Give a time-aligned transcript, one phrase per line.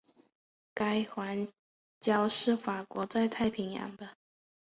[0.73, 1.47] 该环
[2.01, 4.17] 礁是法国在太平洋的。